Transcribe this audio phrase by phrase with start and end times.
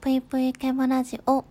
[0.00, 1.44] ぷいぷいケムラジオ。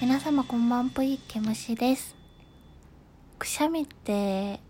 [0.00, 2.16] 皆様こんばんぷいケムシです。
[3.38, 4.60] くしゃみって、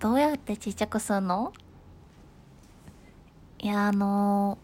[0.00, 1.52] どうやってちっちゃくするの？
[3.58, 4.56] いや、あの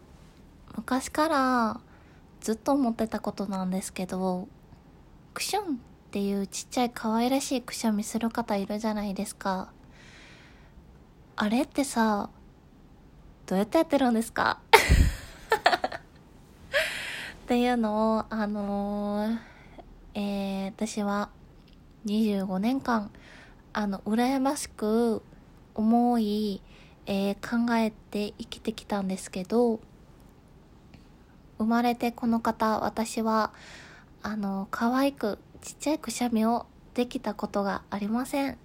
[0.75, 1.79] 昔から
[2.41, 4.47] ずっと思ってたことなんですけど、
[5.35, 5.67] クシュンっ
[6.09, 9.71] ていうちっちゃい可愛らしいくしゃみする方いるじゃないですか。
[11.41, 12.29] あれってさ、
[13.45, 14.59] どうやってやってるんですか？
[17.45, 19.37] っていうのを、あのー
[20.15, 21.29] えー、私は
[22.05, 23.09] 25年間、
[23.71, 25.23] あの、羨ましく
[25.75, 26.61] 思い、
[27.05, 27.35] えー
[27.67, 29.79] 考えて生きてきたんですけど、
[31.57, 33.53] 生まれてこの方、私は、
[34.23, 36.65] あの、可愛くちっちゃいくしゃみを
[36.95, 38.57] できたことがありません。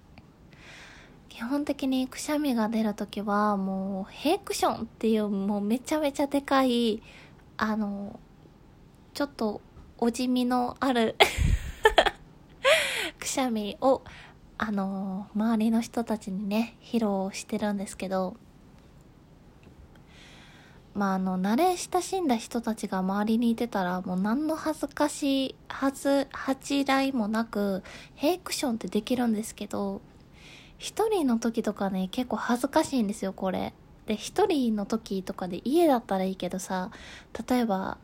[1.35, 7.03] 基本的にくしゃみが出るときはもうヘイクションっていうもうめちゃめちゃでかい
[7.57, 8.21] あの
[9.13, 9.59] ちょっと
[9.97, 11.17] おじみのある
[13.19, 14.01] くしゃみを
[14.57, 18.37] あの周りの人たちにね披露してるんですけど
[20.93, 29.99] まああの慣れ親しんだ人たちが周りにいてたらもう何の恥ずかしいはず恥じらいもなくヘイクションってできるんですけど
[30.77, 33.73] 一人の時とかね、結構恥ずかしいんですよ、これ。
[34.05, 36.91] で、一人の時とかで家だったらいいけどさ、
[37.49, 37.97] 例えば、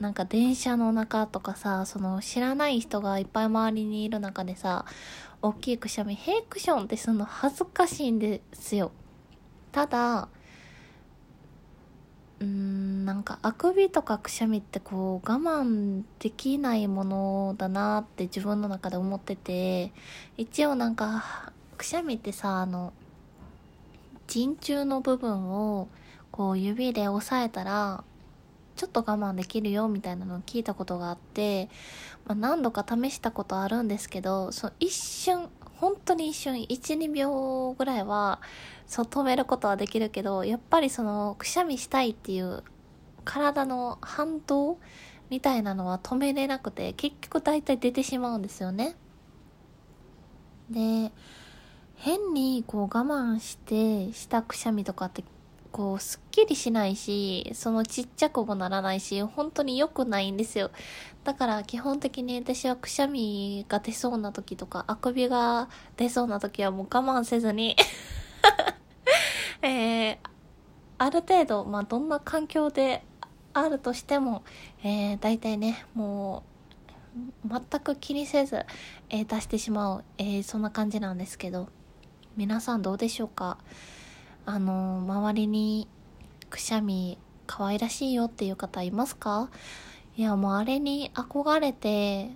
[0.00, 4.84] なんか電車の中とかさ、その知らない人がいっぱい周りにいる中でさ、
[5.42, 8.92] 大きいくしゃみ、ヘイクションってするの恥ずかしいんですよ。
[9.72, 10.28] ただ、
[12.40, 19.92] うーん、なんかあくびとかくしゃみってこう我慢できないものだなって自分の中で思ってて、
[20.36, 22.92] 一応なんかくしゃみってさあの
[24.26, 25.88] 陣中の部分を
[26.30, 28.04] こう指で押さえたら
[28.76, 31.68] ちょっと我慢できるよみたいなのを聞いたことがあって、
[32.26, 38.40] まあ、何度か試したことあるんですけどその一瞬本当に一瞬12秒ぐらいは
[38.86, 42.62] そう止めることはできるけどやっぱりそのくしゃみしたいっていう
[43.24, 44.78] 体の反動
[45.30, 48.96] みたいなのは止めれなくて結局大体出てしまうんですよね。
[50.70, 51.12] で
[51.96, 55.24] 変にこう我慢してしたくしゃみとかって
[55.72, 60.70] こうすっきりしないしそのちっちゃくもならないし本当に良くないんですよ。
[61.24, 67.76] だから基本的に私はくしゃみが出そうな時とかあくびが出そうな時はもう我慢せずに
[69.62, 70.18] えー、
[70.98, 73.02] ある程度まあどんな環境で
[73.54, 74.44] あるとしても、
[74.82, 76.44] えー、大体ねも
[77.44, 78.64] う全く気にせず、
[79.08, 81.68] えー出してしまう、えーそんな感じなんですけど。
[82.36, 83.58] 皆さんどうでしょうか？
[84.44, 85.86] あの周りに
[86.50, 89.50] くしゃみ可愛らしいよっていう方いますか？
[90.16, 92.30] いやもうあれに憧れて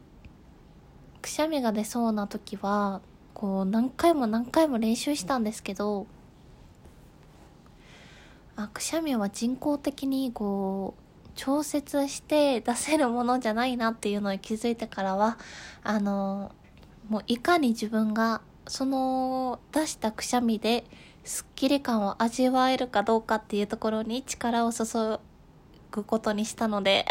[1.21, 3.01] くしゃみが出そうな時は
[3.35, 6.07] こう何回も何回も練習したんですけど
[8.55, 15.39] あくしゃみは人工的にこう調節して出せるものじゃないなっていうのに気づいてからは
[15.83, 16.53] あの
[17.09, 20.85] もういかに自分がその出したくしゃみで
[21.25, 24.85] すっきり感を味わえるかどうかっていうところに力を注
[25.91, 27.07] ぐことにしたので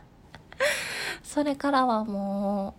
[1.24, 2.74] それからはも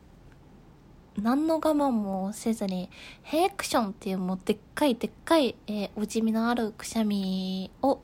[1.17, 2.89] う何の我慢もせずに
[3.23, 8.01] ヘイクションっていうもうでっかいでっかい、えーおじみのあるくしゃみを、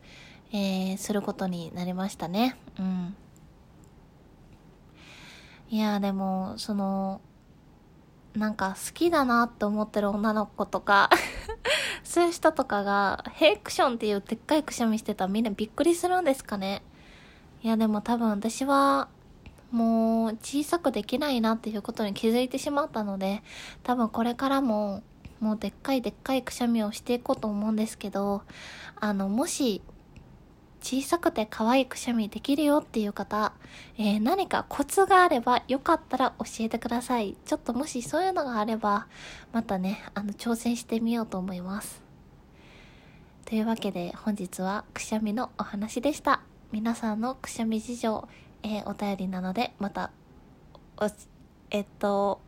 [0.51, 2.57] えーすることになりましたね。
[2.77, 3.15] うん。
[5.69, 7.21] いやでもその
[8.37, 11.09] なんか好きだなって思ってる女の子とか
[12.03, 16.83] そういう人とかがヘイクションっていうでっかいくしゃみしてたらみんなびっくりするんですかね。
[17.63, 19.07] いやでも多分私は
[19.71, 23.43] もう小さくできないなっていうことに気づいてしまったので
[23.83, 25.01] 多分これからも
[25.39, 28.43] もうでっかいでっかいくしゃみをしていこうと思うんですけど
[28.99, 29.81] あのもし
[30.89, 33.51] 小さくて可愛いくしゃみできるよっていう方、
[33.97, 37.35] えー何かコツがあればよかったら教えてください。
[37.43, 39.07] ちょっともしそういうのがあれば、
[39.51, 42.01] またね、あの、挑戦してみようと思います。
[43.43, 46.39] というわけで本日はくしゃみのお話でした。
[46.71, 48.29] 皆さんのくしゃみ事情、
[48.63, 50.11] えーお便りなので、また、
[50.95, 51.09] お、
[51.69, 52.39] えっと、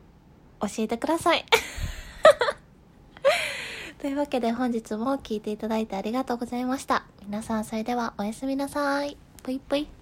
[0.62, 1.44] 教えてください。
[4.00, 7.04] というわけで本日も聞いていただいてありがとうございました。
[7.22, 9.18] 皆さんそれではおやすみなさい。
[9.44, 9.99] ぷいぷい。